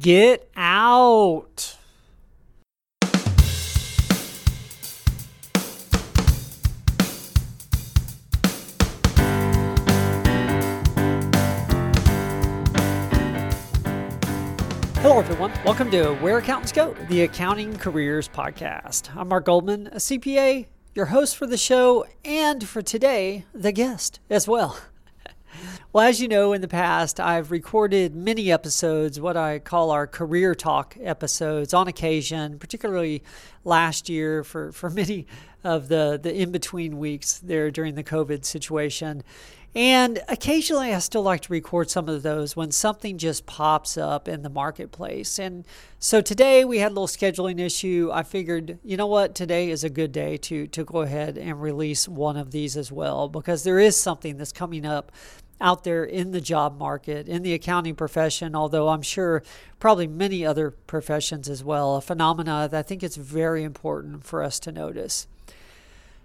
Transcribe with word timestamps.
Get 0.00 0.50
out. 0.56 1.76
Hello, 14.98 15.20
everyone. 15.20 15.52
Welcome 15.64 15.92
to 15.92 16.14
Where 16.14 16.38
Accountants 16.38 16.72
Go, 16.72 16.92
the 17.08 17.22
Accounting 17.22 17.76
Careers 17.76 18.28
Podcast. 18.28 19.14
I'm 19.16 19.28
Mark 19.28 19.44
Goldman, 19.44 19.86
a 19.86 19.98
CPA, 19.98 20.66
your 20.96 21.06
host 21.06 21.36
for 21.36 21.46
the 21.46 21.56
show, 21.56 22.04
and 22.24 22.66
for 22.66 22.82
today, 22.82 23.44
the 23.54 23.70
guest 23.70 24.18
as 24.28 24.48
well. 24.48 24.76
Well, 25.96 26.06
as 26.06 26.20
you 26.20 26.28
know, 26.28 26.52
in 26.52 26.60
the 26.60 26.68
past, 26.68 27.18
I've 27.18 27.50
recorded 27.50 28.14
many 28.14 28.52
episodes, 28.52 29.18
what 29.18 29.34
I 29.34 29.58
call 29.58 29.90
our 29.90 30.06
career 30.06 30.54
talk 30.54 30.94
episodes, 31.00 31.72
on 31.72 31.88
occasion, 31.88 32.58
particularly 32.58 33.22
last 33.64 34.10
year 34.10 34.44
for, 34.44 34.72
for 34.72 34.90
many 35.00 35.26
of 35.64 35.88
the, 35.88 36.20
the 36.22 36.38
in 36.38 36.52
between 36.52 36.98
weeks 36.98 37.38
there 37.38 37.70
during 37.70 37.94
the 37.94 38.04
COVID 38.04 38.44
situation. 38.44 39.22
And 39.74 40.20
occasionally, 40.28 40.92
I 40.92 40.98
still 40.98 41.22
like 41.22 41.42
to 41.42 41.52
record 41.52 41.90
some 41.90 42.10
of 42.10 42.22
those 42.22 42.54
when 42.54 42.72
something 42.72 43.16
just 43.16 43.46
pops 43.46 43.96
up 43.96 44.28
in 44.28 44.42
the 44.42 44.50
marketplace. 44.50 45.38
And 45.38 45.66
so 45.98 46.20
today 46.20 46.64
we 46.64 46.78
had 46.78 46.92
a 46.92 46.94
little 46.94 47.06
scheduling 47.06 47.58
issue. 47.58 48.10
I 48.12 48.22
figured, 48.22 48.78
you 48.84 48.98
know 48.98 49.06
what, 49.06 49.34
today 49.34 49.70
is 49.70 49.82
a 49.82 49.90
good 49.90 50.12
day 50.12 50.36
to, 50.38 50.66
to 50.66 50.84
go 50.84 51.00
ahead 51.00 51.38
and 51.38 51.60
release 51.60 52.06
one 52.06 52.36
of 52.36 52.52
these 52.52 52.76
as 52.76 52.92
well 52.92 53.28
because 53.28 53.64
there 53.64 53.78
is 53.78 53.96
something 53.98 54.36
that's 54.36 54.52
coming 54.52 54.84
up 54.84 55.10
out 55.60 55.84
there 55.84 56.04
in 56.04 56.32
the 56.32 56.40
job 56.40 56.78
market, 56.78 57.28
in 57.28 57.42
the 57.42 57.54
accounting 57.54 57.94
profession, 57.94 58.54
although 58.54 58.88
I'm 58.88 59.02
sure 59.02 59.42
probably 59.78 60.06
many 60.06 60.44
other 60.44 60.70
professions 60.70 61.48
as 61.48 61.64
well, 61.64 61.96
a 61.96 62.00
phenomena 62.00 62.68
that 62.70 62.78
I 62.78 62.82
think 62.82 63.02
it's 63.02 63.16
very 63.16 63.62
important 63.62 64.24
for 64.24 64.42
us 64.42 64.60
to 64.60 64.72
notice. 64.72 65.26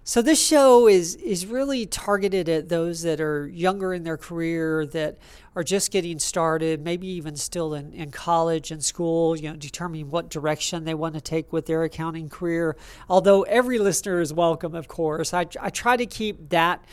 So 0.04 0.20
this 0.20 0.44
show 0.44 0.88
is 0.88 1.14
is 1.14 1.46
really 1.46 1.86
targeted 1.86 2.48
at 2.48 2.68
those 2.68 3.02
that 3.02 3.20
are 3.20 3.46
younger 3.46 3.94
in 3.94 4.02
their 4.02 4.16
career, 4.16 4.84
that 4.86 5.18
are 5.54 5.62
just 5.62 5.92
getting 5.92 6.18
started, 6.18 6.82
maybe 6.82 7.06
even 7.06 7.36
still 7.36 7.72
in, 7.72 7.92
in 7.92 8.10
college 8.10 8.72
and 8.72 8.82
school, 8.82 9.36
you 9.36 9.48
know, 9.48 9.54
determining 9.54 10.10
what 10.10 10.28
direction 10.28 10.84
they 10.84 10.94
want 10.94 11.14
to 11.14 11.20
take 11.20 11.52
with 11.52 11.66
their 11.66 11.84
accounting 11.84 12.28
career. 12.28 12.76
Although 13.08 13.42
every 13.42 13.78
listener 13.78 14.20
is 14.20 14.32
welcome, 14.34 14.74
of 14.74 14.88
course. 14.88 15.32
I, 15.32 15.46
I 15.60 15.70
try 15.70 15.96
to 15.96 16.06
keep 16.06 16.48
that 16.48 16.84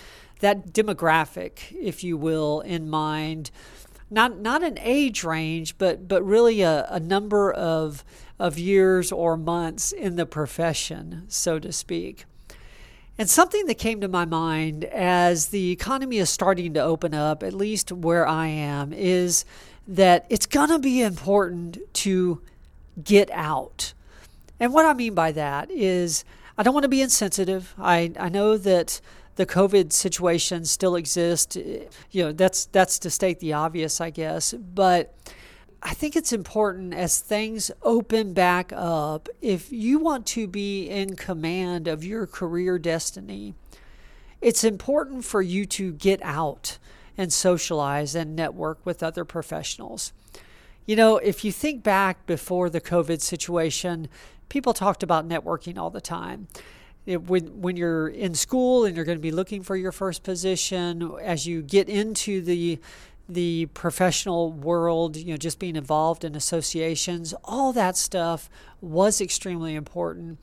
that 0.41 0.71
demographic, 0.71 1.75
if 1.81 2.03
you 2.03 2.15
will, 2.15 2.61
in 2.61 2.91
mind. 2.91 3.49
Not 4.11 4.37
not 4.37 4.61
an 4.61 4.77
age 4.79 5.23
range, 5.23 5.79
but 5.79 6.07
but 6.07 6.21
really 6.21 6.61
a, 6.61 6.85
a 6.91 6.99
number 6.99 7.51
of 7.51 8.03
of 8.37 8.59
years 8.59 9.11
or 9.11 9.35
months 9.35 9.91
in 9.93 10.15
the 10.15 10.27
profession, 10.27 11.25
so 11.27 11.57
to 11.57 11.71
speak. 11.71 12.25
And 13.19 13.29
something 13.29 13.65
that 13.65 13.77
came 13.77 13.99
to 13.99 14.07
my 14.07 14.23
mind 14.23 14.85
as 14.85 15.49
the 15.49 15.71
economy 15.71 16.19
is 16.19 16.29
starting 16.29 16.73
to 16.75 16.79
open 16.79 17.13
up, 17.13 17.43
at 17.43 17.53
least 17.53 17.91
where 17.91 18.25
I 18.25 18.47
am, 18.47 18.93
is 18.93 19.43
that 19.89 20.25
it's 20.29 20.45
going 20.45 20.69
to 20.69 20.79
be 20.79 21.01
important 21.01 21.79
to 21.95 22.41
get 23.03 23.29
out. 23.31 23.93
And 24.57 24.73
what 24.73 24.85
I 24.85 24.93
mean 24.93 25.15
by 25.15 25.33
that 25.33 25.69
is 25.69 26.23
I 26.57 26.63
don't 26.63 26.73
want 26.73 26.85
to 26.85 26.89
be 26.89 27.01
insensitive. 27.01 27.75
I, 27.77 28.13
I 28.17 28.29
know 28.29 28.57
that 28.57 29.01
the 29.35 29.45
COVID 29.45 29.91
situation 29.91 30.63
still 30.63 30.95
exists. 30.95 31.57
You 31.57 32.23
know, 32.23 32.31
that's 32.31 32.67
that's 32.67 32.99
to 32.99 33.09
state 33.09 33.39
the 33.41 33.51
obvious, 33.51 33.99
I 33.99 34.11
guess. 34.11 34.53
But 34.53 35.13
I 35.81 35.93
think 35.93 36.15
it's 36.15 36.33
important 36.33 36.93
as 36.93 37.19
things 37.19 37.71
open 37.83 38.33
back 38.33 38.73
up, 38.75 39.29
if 39.41 39.71
you 39.71 39.99
want 39.99 40.25
to 40.27 40.47
be 40.47 40.89
in 40.89 41.15
command 41.15 41.87
of 41.87 42.03
your 42.03 42.27
career 42.27 42.77
destiny, 42.77 43.53
it's 44.41 44.63
important 44.63 45.23
for 45.23 45.41
you 45.41 45.65
to 45.67 45.93
get 45.93 46.21
out 46.21 46.77
and 47.17 47.31
socialize 47.31 48.13
and 48.13 48.35
network 48.35 48.85
with 48.85 49.01
other 49.01 49.23
professionals. 49.23 50.11
You 50.85 50.95
know, 50.95 51.17
if 51.17 51.45
you 51.45 51.51
think 51.51 51.83
back 51.83 52.25
before 52.25 52.69
the 52.69 52.81
COVID 52.81 53.21
situation, 53.21 54.09
people 54.49 54.73
talked 54.73 55.03
about 55.03 55.27
networking 55.27 55.77
all 55.77 55.89
the 55.89 56.01
time 56.01 56.47
it, 57.09 57.23
when 57.23 57.61
when 57.61 57.75
you're 57.75 58.07
in 58.07 58.35
school 58.35 58.85
and 58.85 58.95
you're 58.95 59.05
going 59.05 59.17
to 59.17 59.21
be 59.21 59.31
looking 59.31 59.63
for 59.63 59.75
your 59.75 59.91
first 59.91 60.23
position, 60.23 61.11
as 61.21 61.47
you 61.47 61.61
get 61.61 61.89
into 61.89 62.41
the 62.41 62.79
the 63.29 63.67
professional 63.67 64.51
world, 64.51 65.15
you 65.15 65.31
know, 65.31 65.37
just 65.37 65.59
being 65.59 65.75
involved 65.75 66.23
in 66.23 66.35
associations, 66.35 67.33
all 67.43 67.71
that 67.73 67.95
stuff 67.95 68.49
was 68.81 69.21
extremely 69.21 69.75
important. 69.75 70.39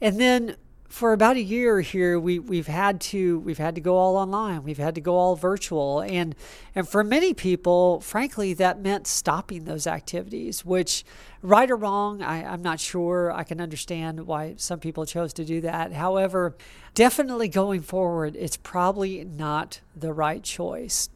And 0.00 0.20
then 0.20 0.56
for 0.90 1.12
about 1.12 1.36
a 1.36 1.40
year 1.40 1.80
here 1.80 2.18
we 2.18 2.40
we've 2.40 2.66
had 2.66 3.00
to 3.00 3.38
we've 3.40 3.58
had 3.58 3.76
to 3.76 3.80
go 3.80 3.96
all 3.96 4.16
online. 4.16 4.64
We've 4.64 4.76
had 4.76 4.96
to 4.96 5.00
go 5.00 5.14
all 5.14 5.36
virtual. 5.36 6.00
And 6.00 6.34
and 6.74 6.88
for 6.88 7.04
many 7.04 7.32
people 7.32 8.00
frankly 8.00 8.54
that 8.54 8.80
meant 8.80 9.06
stopping 9.06 9.64
those 9.64 9.86
activities 9.86 10.64
which 10.64 11.04
right 11.42 11.70
or 11.70 11.76
wrong 11.76 12.22
I, 12.22 12.44
i'm 12.44 12.60
not 12.60 12.80
sure. 12.80 13.30
I 13.30 13.44
can 13.44 13.60
understand 13.60 14.26
why 14.26 14.54
some 14.56 14.80
people 14.80 15.06
chose 15.06 15.32
to 15.34 15.44
do 15.44 15.60
that. 15.60 15.92
However 15.92 16.56
definitely 16.94 17.46
going 17.46 17.82
forward 17.82 18.34
it's 18.34 18.56
probably 18.56 19.24
not 19.24 19.80
the 19.94 20.12
right 20.12 20.42
choice 20.42 21.08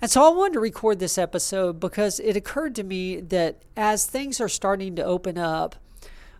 and 0.00 0.10
so 0.10 0.24
I 0.24 0.34
wanted 0.34 0.54
to 0.54 0.60
record 0.60 0.98
this 0.98 1.18
episode 1.18 1.80
because 1.80 2.20
it 2.20 2.36
occurred 2.36 2.74
to 2.76 2.84
me 2.84 3.20
that 3.20 3.62
as 3.76 4.06
things 4.06 4.40
are 4.40 4.48
starting 4.48 4.94
to 4.96 5.04
open 5.04 5.38
up, 5.38 5.76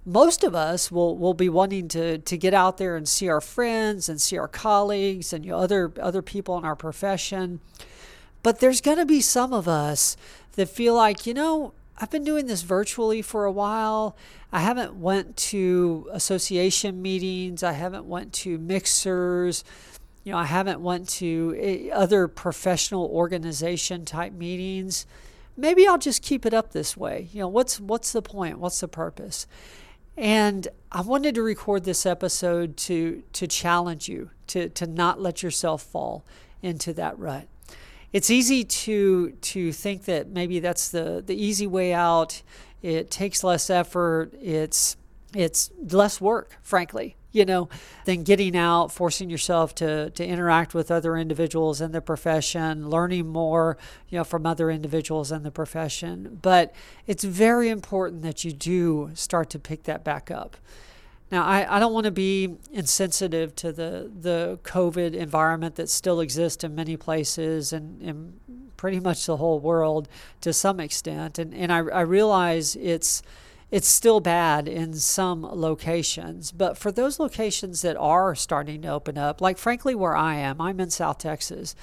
most 0.05 0.43
of 0.43 0.55
us 0.55 0.91
will, 0.91 1.19
will 1.19 1.35
be 1.35 1.49
wanting 1.49 1.89
to, 1.89 2.19
to 2.19 2.37
get 2.39 2.55
out 2.55 2.79
there 2.79 2.97
and 2.97 3.07
see 3.07 3.29
our 3.29 3.41
friends 3.41 4.09
and 4.09 4.21
see 4.21 4.39
our 4.39 4.49
colleagues 4.49 5.33
and 5.33 5.45
you 5.45 5.51
know, 5.51 5.59
other 5.59 5.93
other 6.01 6.23
people 6.23 6.57
in 6.57 6.65
our 6.65 6.77
profession. 6.77 7.61
But 8.43 8.61
there's 8.61 8.81
going 8.81 8.99
to 8.99 9.07
be 9.07 9.21
some 9.21 9.53
of 9.53 9.69
us 9.69 10.17
that 10.53 10.69
feel 10.69 10.95
like, 10.95 11.27
you 11.27 11.35
know, 11.35 11.75
I've 11.99 12.11
been 12.11 12.25
doing 12.25 12.47
this 12.47 12.63
virtually 12.63 13.23
for 13.23 13.45
a 13.45 13.53
while. 13.53 14.17
I 14.53 14.61
haven't 14.61 14.95
went 14.95 15.37
to 15.37 16.09
association 16.13 17.03
meetings. 17.03 17.63
I 17.63 17.73
haven't 17.73 18.07
went 18.07 18.33
to 18.35 18.57
mixers. 18.57 19.65
You 20.29 20.35
know, 20.35 20.41
I 20.41 20.45
haven't 20.45 20.83
went 20.83 21.09
to 21.21 21.57
eh, 21.59 21.89
other 21.91 22.29
professional 22.29 23.07
organization 23.07 24.05
type 24.05 24.35
meetings. 24.35 25.07
Maybe 25.57 25.89
I'll 25.89 25.97
just 25.97 26.23
keep 26.23 26.45
it 26.45 26.53
up 26.53 26.73
this 26.73 26.99
way. 26.99 27.29
You 27.33 27.41
know, 27.41 27.49
what's 27.49 27.81
what's 27.81 28.13
the 28.13 28.21
point? 28.21 28.59
What's 28.59 28.79
the 28.81 28.89
purpose? 28.89 29.47
And 30.19 30.69
I 30.93 31.01
wanted 31.01 31.35
to 31.37 31.43
record 31.43 31.85
this 31.85 32.05
episode 32.05 32.77
to 32.77 33.23
to 33.33 33.47
challenge 33.47 34.07
you 34.07 34.29
to 34.49 34.69
to 34.69 34.87
not 34.87 35.19
let 35.19 35.43
yourself 35.43 35.83
fall 35.83 36.27
into 36.61 36.93
that 36.93 37.19
rut. 37.19 37.49
It's 38.13 38.29
easy 38.29 38.65
to 38.65 39.31
to 39.31 39.73
think 39.73 40.05
that 40.05 40.29
maybe 40.29 40.61
that's 40.61 40.91
the 40.91 41.25
the 41.27 41.43
easy 41.43 41.67
way 41.67 41.95
out. 41.95 42.43
It 42.83 43.11
takes 43.11 43.43
less 43.43 43.71
effort. 43.71 44.35
It's 44.35 44.99
it's 45.35 45.71
less 45.91 46.21
work, 46.21 46.57
frankly 46.63 47.17
you 47.33 47.45
know, 47.45 47.69
than 48.05 48.23
getting 48.23 48.57
out, 48.57 48.91
forcing 48.91 49.29
yourself 49.29 49.75
to, 49.75 50.11
to 50.11 50.27
interact 50.27 50.75
with 50.75 50.91
other 50.91 51.17
individuals 51.17 51.81
in 51.81 51.93
the 51.93 52.01
profession, 52.01 52.89
learning 52.89 53.27
more, 53.27 53.77
you 54.09 54.19
know, 54.19 54.25
from 54.25 54.47
other 54.47 54.71
individuals 54.71 55.31
in 55.31 55.43
the 55.43 55.51
profession. 55.51 56.39
But 56.41 56.75
it's 57.07 57.25
very 57.25 57.69
important 57.69 58.23
that 58.23 58.45
you 58.45 58.53
do 58.53 59.11
start 59.15 59.51
to 59.51 59.59
pick 59.59 59.83
that 59.85 60.05
back 60.05 60.31
up. 60.31 60.57
Now, 61.31 61.45
I, 61.45 61.77
I 61.77 61.79
don't 61.79 61.93
want 61.93 62.05
to 62.05 62.11
be 62.11 62.57
insensitive 62.73 63.55
to 63.57 63.73
the, 63.73 64.11
the 64.19 64.59
COVID 64.63 65.13
environment 65.13 65.75
that 65.75 65.91
still 65.91 66.21
exists 66.21 66.65
in 66.65 66.75
many 66.75 66.97
places 66.97 67.75
and, 67.75 68.01
and 68.01 68.41
pretty 68.79 68.99
much 68.99 69.27
the 69.27 69.37
whole 69.37 69.61
world 69.61 70.09
to 70.41 70.55
some 70.55 70.81
extent. 70.81 71.39
And, 71.39 71.53
and 71.53 71.71
I, 71.71 71.79
I 71.79 72.01
realize 72.01 72.77
it's, 72.77 73.23
it's 73.71 73.89
still 73.89 74.21
bad 74.21 74.67
in 74.67 74.95
some 74.95 75.43
locations. 75.43 76.53
But 76.53 76.79
for 76.79 76.91
those 76.91 77.19
locations 77.19 77.83
that 77.83 77.97
are 77.97 78.35
starting 78.35 78.83
to 78.83 78.89
open 78.89 79.19
up, 79.19 79.41
like 79.41 79.59
frankly 79.59 79.95
where 79.95 80.17
I 80.17 80.37
am, 80.37 80.61
I'm 80.61 80.81
in 80.81 80.91
South 80.91 81.19
Texas. 81.19 81.75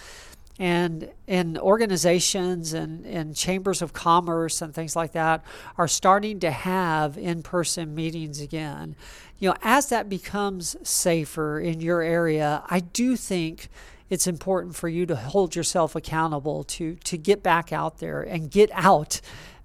And 0.58 1.12
in 1.28 1.58
organizations 1.58 2.72
and, 2.72 3.06
and 3.06 3.36
chambers 3.36 3.82
of 3.82 3.92
commerce 3.92 4.62
and 4.62 4.74
things 4.74 4.96
like 4.96 5.12
that 5.12 5.44
are 5.78 5.88
starting 5.88 6.40
to 6.40 6.50
have 6.50 7.18
in-person 7.18 7.94
meetings 7.94 8.40
again. 8.40 8.96
You 9.38 9.50
know, 9.50 9.56
as 9.62 9.90
that 9.90 10.08
becomes 10.08 10.78
safer 10.82 11.60
in 11.60 11.82
your 11.82 12.02
area, 12.02 12.64
I 12.68 12.80
do 12.80 13.18
think 13.18 13.68
it's 14.10 14.28
important 14.28 14.76
for 14.76 14.88
you 14.88 15.06
to 15.08 15.16
hold 15.16 15.56
yourself 15.58 15.96
accountable 15.96 16.64
to 16.64 16.96
to 16.96 17.18
get 17.18 17.44
back 17.44 17.74
out 17.74 17.98
there 17.98 18.22
and 18.22 18.50
get 18.50 18.70
out 18.72 19.20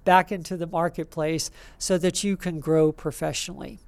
back 0.04 0.32
into 0.32 0.56
the 0.56 0.66
marketplace 0.66 1.50
so 1.78 1.98
that 1.98 2.24
you 2.24 2.36
can 2.36 2.60
grow 2.60 2.92
professionally. 2.92 3.78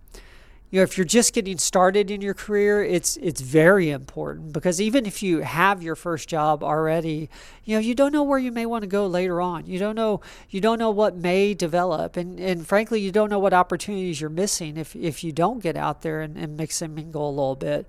you 0.70 0.79
know 0.79 0.82
if 0.82 0.97
you're 0.97 1.05
just 1.05 1.35
getting 1.35 1.59
started 1.59 2.11
in 2.11 2.20
your 2.23 2.35
career 2.35 2.82
it's 2.82 3.17
it's 3.19 3.41
very 3.41 3.91
important 3.91 4.53
because 4.53 4.81
even 4.81 5.05
if 5.05 5.23
you 5.23 5.41
have 5.41 5.82
your 5.82 5.94
first 5.94 6.29
job 6.29 6.64
already 6.64 7.29
you 7.64 7.76
know 7.76 7.81
you 7.81 7.94
don't 7.94 8.12
know 8.12 8.23
where 8.23 8.38
you 8.38 8.50
may 8.50 8.64
want 8.64 8.82
to 8.82 8.88
go 8.88 9.06
later 9.06 9.41
on 9.41 9.67
you 9.67 9.79
don't 9.79 9.94
know 9.94 10.20
you 10.49 10.61
don't 10.61 10.79
know 10.79 10.91
what 10.91 11.14
may 11.14 11.53
develop 11.55 12.17
and 12.17 12.41
and 12.41 12.67
frankly 12.67 13.00
you 13.00 13.12
don't 13.12 13.29
know 13.29 13.38
what 13.38 13.53
opportunities 13.53 14.20
you're 14.20 14.31
missing 14.31 14.76
if 14.76 14.97
if 14.97 15.23
you 15.23 15.32
don't 15.32 15.61
get 15.62 15.76
out 15.76 16.00
there 16.03 16.23
and, 16.23 16.37
and 16.38 16.56
mix 16.56 16.81
and 16.81 16.94
mingle 16.94 17.29
a 17.29 17.31
little 17.31 17.56
bit 17.56 17.87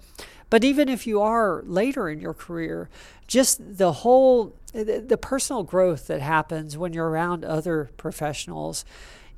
but 0.53 0.63
even 0.63 0.87
if 0.87 1.07
you 1.07 1.19
are 1.19 1.63
later 1.65 2.07
in 2.07 2.19
your 2.19 2.33
career 2.33 2.87
just 3.25 3.77
the 3.77 3.91
whole 3.91 4.55
the, 4.73 5.17
personal 5.19 5.63
growth 5.63 6.07
that 6.07 6.21
happens 6.21 6.77
when 6.77 6.93
you're 6.93 7.09
around 7.09 7.43
other 7.43 7.89
professionals 7.97 8.85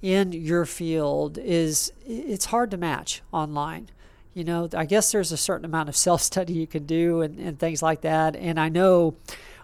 in 0.01 0.31
your 0.31 0.65
field 0.65 1.37
is 1.37 1.91
it's 2.05 2.45
hard 2.45 2.71
to 2.71 2.77
match 2.77 3.21
online. 3.31 3.89
You 4.33 4.43
know, 4.43 4.69
I 4.75 4.85
guess 4.85 5.11
there's 5.11 5.31
a 5.31 5.37
certain 5.37 5.65
amount 5.65 5.89
of 5.89 5.95
self 6.07 6.21
study 6.21 6.53
you 6.53 6.67
can 6.67 6.85
do 6.85 7.21
and, 7.21 7.39
and 7.39 7.59
things 7.59 7.81
like 7.81 8.01
that. 8.01 8.35
And 8.35 8.59
I 8.59 8.69
know 8.69 9.15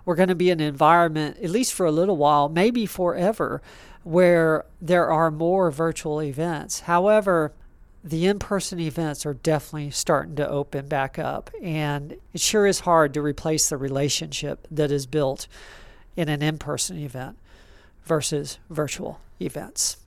we're 0.04 0.16
going 0.16 0.30
to 0.30 0.36
be 0.36 0.50
in 0.50 0.60
an 0.60 0.68
environment, 0.68 1.38
at 1.44 1.50
least 1.52 1.74
for 1.74 1.86
a 1.86 1.92
little 1.92 2.18
while, 2.18 2.50
maybe 2.50 2.86
forever, 2.86 3.62
where 4.04 4.66
there 4.82 5.12
are 5.12 5.30
more 5.30 5.70
virtual 5.70 6.24
events. 6.24 6.82
However, 6.82 7.54
the 8.04 8.26
in 8.26 8.40
person 8.40 8.80
events 8.80 9.26
are 9.26 9.34
definitely 9.34 9.92
starting 9.92 10.36
to 10.36 10.50
open 10.50 10.88
back 10.88 11.20
up. 11.20 11.52
And 11.62 12.18
it 12.34 12.42
sure 12.42 12.66
is 12.66 12.82
hard 12.82 13.14
to 13.14 13.22
replace 13.22 13.70
the 13.70 13.78
relationship 13.78 14.68
that 14.72 14.92
is 14.92 15.06
built 15.06 15.48
in 16.16 16.28
an 16.30 16.42
in 16.42 16.58
person 16.58 16.98
event 16.98 17.38
versus 18.06 18.58
virtual 18.70 19.20
events. 19.40 19.98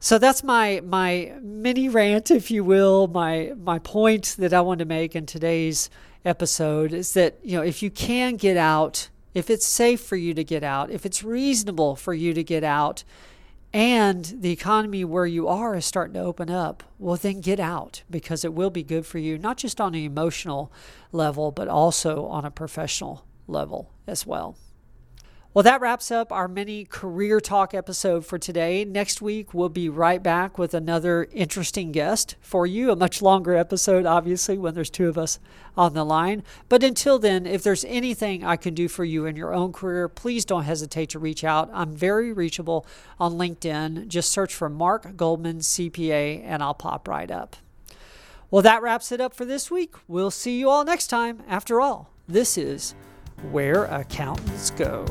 So 0.00 0.18
that's 0.18 0.42
my 0.42 0.80
my 0.84 1.32
mini 1.40 1.88
rant, 1.88 2.30
if 2.30 2.50
you 2.50 2.64
will, 2.64 3.06
my 3.06 3.52
my 3.56 3.78
point 3.78 4.34
that 4.38 4.52
I 4.52 4.60
want 4.60 4.80
to 4.80 4.84
make 4.84 5.14
in 5.14 5.26
today's 5.26 5.90
episode 6.24 6.92
is 6.92 7.14
that 7.14 7.38
you 7.44 7.56
know 7.56 7.62
if 7.62 7.84
you 7.84 7.90
can 7.90 8.34
get 8.34 8.56
out, 8.56 9.10
if 9.32 9.48
it's 9.48 9.64
safe 9.64 10.00
for 10.00 10.16
you 10.16 10.34
to 10.34 10.42
get 10.42 10.64
out, 10.64 10.90
if 10.90 11.06
it's 11.06 11.22
reasonable 11.22 11.94
for 11.94 12.14
you 12.14 12.34
to 12.34 12.42
get 12.42 12.64
out, 12.64 13.04
and 13.72 14.24
the 14.40 14.50
economy 14.50 15.04
where 15.04 15.26
you 15.26 15.48
are 15.48 15.74
is 15.74 15.86
starting 15.86 16.14
to 16.14 16.20
open 16.20 16.50
up, 16.50 16.82
well, 16.98 17.16
then 17.16 17.40
get 17.40 17.58
out 17.58 18.02
because 18.10 18.44
it 18.44 18.52
will 18.52 18.70
be 18.70 18.82
good 18.82 19.06
for 19.06 19.18
you, 19.18 19.38
not 19.38 19.56
just 19.56 19.80
on 19.80 19.94
an 19.94 20.02
emotional 20.02 20.70
level, 21.10 21.50
but 21.50 21.68
also 21.68 22.26
on 22.26 22.44
a 22.44 22.50
professional 22.50 23.24
level 23.46 23.90
as 24.06 24.26
well. 24.26 24.56
Well, 25.54 25.64
that 25.64 25.82
wraps 25.82 26.10
up 26.10 26.32
our 26.32 26.48
mini 26.48 26.86
career 26.86 27.38
talk 27.38 27.74
episode 27.74 28.24
for 28.24 28.38
today. 28.38 28.86
Next 28.86 29.20
week, 29.20 29.52
we'll 29.52 29.68
be 29.68 29.90
right 29.90 30.22
back 30.22 30.56
with 30.56 30.72
another 30.72 31.28
interesting 31.30 31.92
guest 31.92 32.36
for 32.40 32.66
you. 32.66 32.90
A 32.90 32.96
much 32.96 33.20
longer 33.20 33.54
episode, 33.54 34.06
obviously, 34.06 34.56
when 34.56 34.72
there's 34.72 34.88
two 34.88 35.10
of 35.10 35.18
us 35.18 35.38
on 35.76 35.92
the 35.92 36.06
line. 36.06 36.42
But 36.70 36.82
until 36.82 37.18
then, 37.18 37.44
if 37.44 37.62
there's 37.62 37.84
anything 37.84 38.42
I 38.42 38.56
can 38.56 38.72
do 38.72 38.88
for 38.88 39.04
you 39.04 39.26
in 39.26 39.36
your 39.36 39.52
own 39.52 39.74
career, 39.74 40.08
please 40.08 40.46
don't 40.46 40.64
hesitate 40.64 41.10
to 41.10 41.18
reach 41.18 41.44
out. 41.44 41.68
I'm 41.74 41.92
very 41.92 42.32
reachable 42.32 42.86
on 43.20 43.32
LinkedIn. 43.32 44.08
Just 44.08 44.32
search 44.32 44.54
for 44.54 44.70
Mark 44.70 45.18
Goldman 45.18 45.58
CPA 45.58 46.42
and 46.46 46.62
I'll 46.62 46.72
pop 46.72 47.06
right 47.06 47.30
up. 47.30 47.56
Well, 48.50 48.62
that 48.62 48.80
wraps 48.80 49.12
it 49.12 49.20
up 49.20 49.34
for 49.34 49.44
this 49.44 49.70
week. 49.70 49.96
We'll 50.08 50.30
see 50.30 50.58
you 50.58 50.70
all 50.70 50.82
next 50.82 51.08
time. 51.08 51.42
After 51.46 51.78
all, 51.78 52.08
this 52.26 52.56
is 52.56 52.94
where 53.50 53.84
accountants 53.84 54.70
go. 54.70 55.04